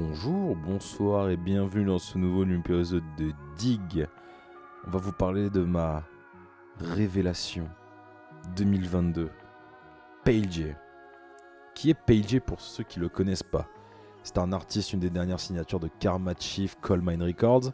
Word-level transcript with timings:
bonjour, 0.00 0.56
bonsoir 0.56 1.28
et 1.28 1.36
bienvenue 1.36 1.84
dans 1.84 1.98
ce 1.98 2.16
nouveau 2.16 2.46
épisode 2.46 3.04
de 3.18 3.32
Dig. 3.58 4.08
On 4.86 4.90
va 4.90 4.98
vous 4.98 5.12
parler 5.12 5.50
de 5.50 5.60
ma 5.60 6.04
révélation 6.78 7.68
2022. 8.56 9.28
Page. 10.24 10.74
Qui 11.74 11.90
est 11.90 11.94
Page 11.94 12.40
pour 12.40 12.62
ceux 12.62 12.82
qui 12.82 12.98
ne 12.98 13.04
le 13.04 13.08
connaissent 13.10 13.42
pas? 13.42 13.68
C'est 14.22 14.38
un 14.38 14.52
artiste, 14.52 14.94
une 14.94 15.00
des 15.00 15.10
dernières 15.10 15.40
signatures 15.40 15.80
de 15.80 15.90
Karma 15.98 16.32
Chief 16.38 16.76
Coal 16.80 17.02
Mine 17.02 17.22
Records. 17.22 17.72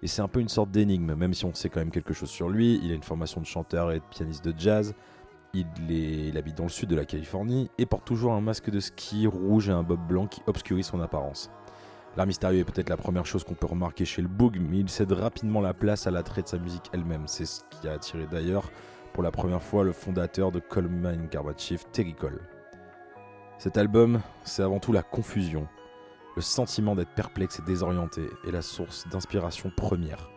Et 0.00 0.06
c'est 0.06 0.22
un 0.22 0.28
peu 0.28 0.38
une 0.38 0.48
sorte 0.48 0.70
d'énigme, 0.70 1.14
même 1.16 1.34
si 1.34 1.44
on 1.44 1.54
sait 1.54 1.68
quand 1.68 1.80
même 1.80 1.90
quelque 1.90 2.14
chose 2.14 2.30
sur 2.30 2.48
lui. 2.48 2.78
Il 2.84 2.92
a 2.92 2.94
une 2.94 3.02
formation 3.02 3.40
de 3.40 3.46
chanteur 3.46 3.90
et 3.90 3.98
de 3.98 4.04
pianiste 4.10 4.44
de 4.44 4.54
jazz. 4.56 4.94
Il, 5.54 6.36
habite 6.36 6.56
dans 6.56 6.64
le 6.64 6.68
sud 6.68 6.88
de 6.88 6.96
la 6.96 7.04
Californie 7.04 7.70
et 7.78 7.86
porte 7.86 8.04
toujours 8.04 8.32
un 8.32 8.40
masque 8.40 8.70
de 8.70 8.80
ski 8.80 9.26
rouge 9.26 9.68
et 9.68 9.72
un 9.72 9.82
bob 9.82 10.06
blanc 10.06 10.26
qui 10.26 10.42
obscurit 10.46 10.84
son 10.84 11.00
apparence. 11.00 11.50
L'art 12.16 12.26
mystérieux 12.26 12.60
est 12.60 12.64
peut-être 12.64 12.90
la 12.90 12.96
première 12.96 13.26
chose 13.26 13.44
qu'on 13.44 13.54
peut 13.54 13.66
remarquer 13.66 14.04
chez 14.04 14.22
le 14.22 14.28
Boog, 14.28 14.58
mais 14.60 14.78
il 14.78 14.88
cède 14.88 15.12
rapidement 15.12 15.60
la 15.60 15.74
place 15.74 16.06
à 16.06 16.10
l'attrait 16.10 16.42
de 16.42 16.48
sa 16.48 16.58
musique 16.58 16.90
elle-même. 16.92 17.26
C'est 17.26 17.46
ce 17.46 17.60
qui 17.70 17.88
a 17.88 17.92
attiré 17.92 18.26
d'ailleurs 18.30 18.70
pour 19.12 19.22
la 19.22 19.30
première 19.30 19.62
fois 19.62 19.84
le 19.84 19.92
fondateur 19.92 20.52
de 20.52 20.60
Coleman 20.60 21.28
Chief, 21.56 21.84
Terry 21.92 22.14
Cole. 22.14 22.40
Cet 23.58 23.76
album, 23.76 24.20
c'est 24.44 24.62
avant 24.62 24.78
tout 24.78 24.92
la 24.92 25.02
confusion, 25.02 25.66
le 26.38 26.42
sentiment 26.42 26.94
d'être 26.94 27.14
perplexe 27.16 27.58
et 27.58 27.62
désorienté 27.62 28.22
est 28.46 28.52
la 28.52 28.62
source 28.62 29.08
d'inspiration 29.08 29.72
première. 29.76 30.30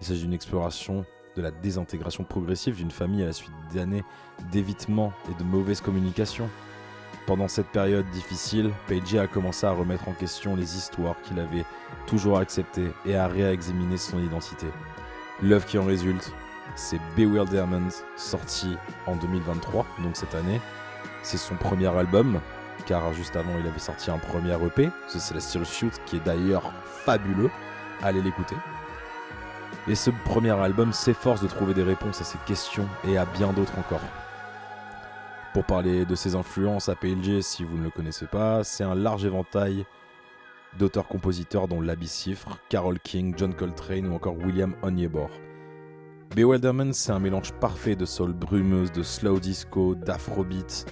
Il 0.00 0.06
s'agit 0.06 0.22
d'une 0.22 0.32
exploration 0.32 1.04
de 1.38 1.42
la 1.42 1.50
désintégration 1.52 2.24
progressive 2.24 2.76
d'une 2.76 2.90
famille 2.90 3.22
à 3.22 3.26
la 3.26 3.32
suite 3.32 3.52
d'années 3.72 4.04
d'évitement 4.50 5.12
et 5.30 5.42
de 5.42 5.44
mauvaise 5.48 5.80
communication. 5.80 6.50
Pendant 7.26 7.46
cette 7.46 7.68
période 7.68 8.08
difficile, 8.10 8.70
Page 8.88 9.14
a 9.14 9.26
commencé 9.28 9.64
à 9.64 9.70
remettre 9.70 10.08
en 10.08 10.12
question 10.12 10.56
les 10.56 10.76
histoires 10.76 11.14
qu'il 11.22 11.38
avait 11.38 11.64
toujours 12.06 12.38
acceptées 12.38 12.90
et 13.06 13.14
à 13.14 13.28
réexaminer 13.28 13.98
son 13.98 14.18
identité. 14.18 14.66
L'œuvre 15.42 15.64
qui 15.64 15.78
en 15.78 15.84
résulte, 15.84 16.32
c'est 16.74 17.00
Bewilderment, 17.16 17.90
sorti 18.16 18.76
en 19.06 19.14
2023, 19.16 19.86
donc 20.02 20.16
cette 20.16 20.34
année. 20.34 20.60
C'est 21.22 21.38
son 21.38 21.54
premier 21.54 21.86
album, 21.86 22.40
car 22.86 23.12
juste 23.12 23.36
avant 23.36 23.58
il 23.60 23.66
avait 23.66 23.78
sorti 23.78 24.10
un 24.10 24.18
premier 24.18 24.54
EP, 24.54 24.90
c'est 25.06 25.20
Celestial 25.20 25.64
Shoot, 25.64 25.92
qui 26.06 26.16
est 26.16 26.24
d'ailleurs 26.24 26.72
fabuleux. 27.04 27.50
Allez 28.02 28.22
l'écouter. 28.22 28.56
Et 29.88 29.94
ce 29.94 30.10
premier 30.10 30.50
album 30.50 30.92
s'efforce 30.92 31.40
de 31.40 31.46
trouver 31.46 31.72
des 31.72 31.82
réponses 31.82 32.20
à 32.20 32.24
ces 32.24 32.36
questions 32.46 32.86
et 33.08 33.16
à 33.16 33.24
bien 33.24 33.54
d'autres 33.54 33.78
encore. 33.78 34.02
Pour 35.54 35.64
parler 35.64 36.04
de 36.04 36.14
ses 36.14 36.34
influences 36.34 36.90
à 36.90 36.94
PLG, 36.94 37.40
si 37.40 37.64
vous 37.64 37.78
ne 37.78 37.84
le 37.84 37.90
connaissez 37.90 38.26
pas, 38.26 38.64
c'est 38.64 38.84
un 38.84 38.94
large 38.94 39.24
éventail 39.24 39.86
d'auteurs-compositeurs 40.78 41.68
dont 41.68 41.80
Labby 41.80 42.06
Cifre, 42.06 42.58
Carol 42.68 43.00
King, 43.00 43.32
John 43.34 43.54
Coltrane 43.54 44.08
ou 44.08 44.14
encore 44.14 44.36
William 44.36 44.74
Onyebor. 44.82 45.30
Bewilderment, 46.36 46.92
c'est 46.92 47.12
un 47.12 47.18
mélange 47.18 47.52
parfait 47.54 47.96
de 47.96 48.04
soul 48.04 48.34
brumeuse, 48.34 48.92
de 48.92 49.02
slow 49.02 49.40
disco, 49.40 49.94
d'afrobeat, 49.94 50.84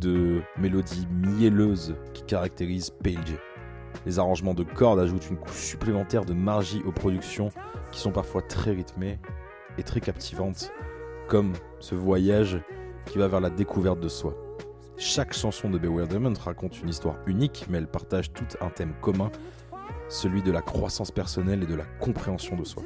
de 0.00 0.40
mélodies 0.56 1.06
mielleuses 1.12 1.94
qui 2.14 2.22
caractérisent 2.22 2.90
PLG. 3.02 3.38
Les 4.06 4.18
arrangements 4.18 4.54
de 4.54 4.64
cordes 4.64 4.98
ajoutent 4.98 5.28
une 5.30 5.36
couche 5.36 5.56
supplémentaire 5.56 6.24
de 6.24 6.32
magie 6.32 6.82
aux 6.86 6.92
productions 6.92 7.50
qui 7.92 8.00
sont 8.00 8.12
parfois 8.12 8.42
très 8.42 8.72
rythmées 8.72 9.18
et 9.78 9.82
très 9.82 10.00
captivantes, 10.00 10.72
comme 11.28 11.52
ce 11.80 11.94
voyage 11.94 12.60
qui 13.06 13.18
va 13.18 13.28
vers 13.28 13.40
la 13.40 13.50
découverte 13.50 14.00
de 14.00 14.08
soi. 14.08 14.34
Chaque 14.96 15.32
chanson 15.32 15.70
de 15.70 15.78
Bewilderment 15.78 16.36
raconte 16.38 16.80
une 16.82 16.90
histoire 16.90 17.16
unique, 17.26 17.66
mais 17.70 17.78
elle 17.78 17.86
partage 17.86 18.32
tout 18.32 18.46
un 18.60 18.68
thème 18.68 18.94
commun, 19.00 19.30
celui 20.08 20.42
de 20.42 20.52
la 20.52 20.60
croissance 20.60 21.10
personnelle 21.10 21.62
et 21.62 21.66
de 21.66 21.74
la 21.74 21.86
compréhension 22.00 22.56
de 22.56 22.64
soi. 22.64 22.82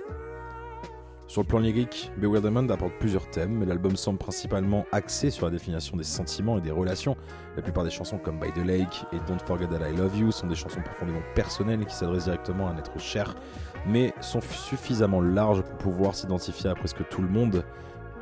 Sur 1.27 1.41
le 1.41 1.47
plan 1.47 1.59
lyrique, 1.59 2.13
Bewilderment 2.19 2.69
apporte 2.71 2.93
plusieurs 3.01 3.29
thèmes, 3.31 3.57
mais 3.57 3.65
l'album 3.65 3.97
semble 3.97 4.19
principalement 4.19 4.85
axé 4.93 5.31
sur 5.31 5.47
la 5.47 5.53
définition 5.53 5.97
des 5.97 6.05
sentiments 6.05 6.59
et 6.59 6.61
des 6.61 6.71
relations. 6.71 7.17
La 7.57 7.63
plupart 7.63 7.83
des 7.83 7.91
chansons 7.91 8.19
comme 8.19 8.39
By 8.39 8.53
the 8.53 8.65
Lake 8.65 9.05
et 9.13 9.17
Don't 9.27 9.41
Forget 9.47 9.69
That 9.69 9.89
I 9.89 9.97
Love 9.97 10.19
You 10.19 10.31
sont 10.31 10.49
des 10.49 10.55
chansons 10.55 10.83
profondément 10.83 11.23
personnelles 11.35 11.87
qui 11.87 11.95
s'adressent 11.95 12.25
directement 12.25 12.69
à 12.69 12.73
un 12.73 12.77
être 12.77 12.99
cher, 12.99 13.35
mais 13.87 14.13
sont 14.21 14.43
suffisamment 14.43 15.23
larges 15.23 15.63
pour 15.63 15.79
pouvoir 15.79 16.15
s'identifier 16.15 16.69
à 16.69 16.75
presque 16.75 17.09
tout 17.09 17.23
le 17.23 17.29
monde, 17.29 17.65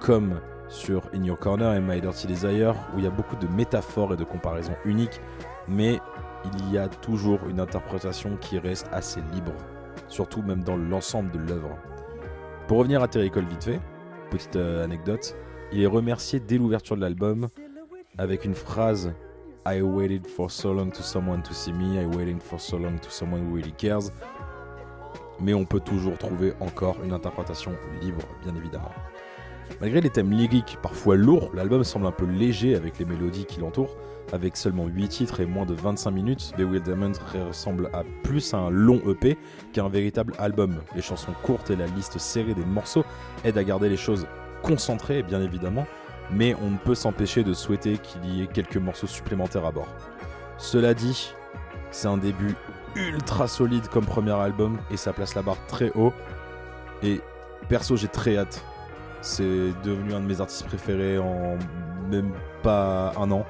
comme 0.00 0.40
sur 0.68 1.02
In 1.12 1.24
Your 1.24 1.38
Corner 1.38 1.74
et 1.74 1.80
My 1.80 2.00
Dirty 2.00 2.28
Desire, 2.28 2.74
où 2.94 2.98
il 2.98 3.04
y 3.04 3.08
a 3.08 3.10
beaucoup 3.10 3.36
de 3.36 3.48
métaphores 3.48 4.14
et 4.14 4.16
de 4.16 4.24
comparaisons 4.24 4.76
uniques, 4.84 5.20
mais 5.66 5.98
il 6.44 6.72
y 6.72 6.78
a 6.78 6.88
toujours 6.88 7.40
une 7.48 7.58
interprétation 7.58 8.36
qui 8.36 8.60
reste 8.60 8.88
assez 8.92 9.20
libre, 9.32 9.52
surtout 10.06 10.42
même 10.42 10.62
dans 10.62 10.76
l'ensemble 10.76 11.32
de 11.32 11.38
l'œuvre. 11.38 11.76
Pour 12.72 12.78
revenir 12.78 13.02
à 13.02 13.08
Terry 13.08 13.30
Cole 13.30 13.44
vite 13.44 13.64
fait, 13.64 13.80
petite 14.30 14.56
euh, 14.56 14.82
anecdote, 14.82 15.36
il 15.72 15.82
est 15.82 15.86
remercié 15.86 16.40
dès 16.40 16.56
l'ouverture 16.56 16.96
de 16.96 17.02
l'album 17.02 17.48
avec 18.16 18.46
une 18.46 18.54
phrase 18.54 19.12
I 19.66 19.82
waited 19.82 20.26
for 20.26 20.50
so 20.50 20.72
long 20.72 20.88
to 20.88 21.02
someone 21.02 21.42
to 21.42 21.52
see 21.52 21.70
me, 21.70 22.00
I 22.00 22.06
waited 22.06 22.42
for 22.42 22.58
so 22.58 22.78
long 22.78 22.98
to 22.98 23.10
someone 23.10 23.42
who 23.42 23.54
really 23.54 23.72
cares. 23.72 24.10
Mais 25.38 25.52
on 25.52 25.66
peut 25.66 25.80
toujours 25.80 26.16
trouver 26.16 26.54
encore 26.60 26.96
une 27.04 27.12
interprétation 27.12 27.72
libre, 28.00 28.22
bien 28.42 28.56
évidemment. 28.56 28.92
Malgré 29.82 30.00
les 30.00 30.08
thèmes 30.08 30.30
lyriques 30.30 30.78
parfois 30.80 31.16
lourds, 31.16 31.50
l'album 31.52 31.84
semble 31.84 32.06
un 32.06 32.10
peu 32.10 32.24
léger 32.24 32.74
avec 32.74 32.98
les 32.98 33.04
mélodies 33.04 33.44
qui 33.44 33.60
l'entourent. 33.60 33.94
Avec 34.32 34.56
seulement 34.56 34.86
8 34.86 35.08
titres 35.08 35.40
et 35.40 35.46
moins 35.46 35.66
de 35.66 35.74
25 35.74 36.10
minutes, 36.10 36.52
Bewilderment 36.56 37.12
ressemble 37.34 37.90
à 37.92 38.02
plus 38.22 38.54
à 38.54 38.58
un 38.58 38.70
long 38.70 39.00
EP 39.06 39.36
qu'à 39.72 39.84
un 39.84 39.88
véritable 39.88 40.32
album. 40.38 40.80
Les 40.96 41.02
chansons 41.02 41.32
courtes 41.42 41.70
et 41.70 41.76
la 41.76 41.86
liste 41.86 42.18
serrée 42.18 42.54
des 42.54 42.64
morceaux 42.64 43.04
aident 43.44 43.58
à 43.58 43.64
garder 43.64 43.88
les 43.88 43.96
choses 43.96 44.26
concentrées, 44.62 45.22
bien 45.22 45.42
évidemment, 45.42 45.86
mais 46.30 46.56
on 46.62 46.70
ne 46.70 46.78
peut 46.78 46.94
s'empêcher 46.94 47.44
de 47.44 47.52
souhaiter 47.52 47.98
qu'il 47.98 48.24
y 48.24 48.42
ait 48.42 48.46
quelques 48.46 48.78
morceaux 48.78 49.06
supplémentaires 49.06 49.66
à 49.66 49.72
bord. 49.72 49.94
Cela 50.56 50.94
dit, 50.94 51.34
c'est 51.90 52.08
un 52.08 52.16
début 52.16 52.54
ultra 52.94 53.48
solide 53.48 53.88
comme 53.88 54.06
premier 54.06 54.32
album 54.32 54.78
et 54.90 54.96
ça 54.96 55.12
place 55.12 55.34
la 55.34 55.42
barre 55.42 55.66
très 55.66 55.90
haut. 55.94 56.12
Et 57.02 57.20
perso, 57.68 57.96
j'ai 57.96 58.08
très 58.08 58.38
hâte 58.38 58.64
c'est 59.22 59.72
devenu 59.84 60.14
un 60.14 60.20
de 60.20 60.26
mes 60.26 60.40
artistes 60.40 60.66
préférés 60.66 61.16
en 61.18 61.56
même 62.10 62.32
pas 62.62 63.12
un 63.16 63.30
an. 63.30 63.46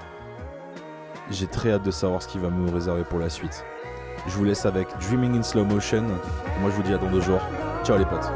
J'ai 1.32 1.46
très 1.46 1.72
hâte 1.72 1.82
de 1.82 1.90
savoir 1.90 2.22
ce 2.22 2.28
qu'il 2.28 2.42
va 2.42 2.50
me 2.50 2.70
réserver 2.70 3.04
pour 3.04 3.18
la 3.18 3.30
suite. 3.30 3.64
Je 4.26 4.32
vous 4.32 4.44
laisse 4.44 4.66
avec 4.66 4.88
Dreaming 5.00 5.38
in 5.38 5.42
Slow 5.42 5.64
Motion. 5.64 6.02
Moi 6.60 6.70
je 6.70 6.76
vous 6.76 6.82
dis 6.82 6.92
à 6.92 6.98
dans 6.98 7.10
deux 7.10 7.22
jours. 7.22 7.40
Ciao 7.84 7.96
les 7.96 8.04
potes. 8.04 8.30